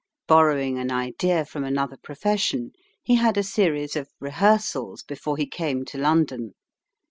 [0.25, 2.71] Borrowing an idea from another profession,
[3.03, 6.55] he had a series of rehearsals before he came to London.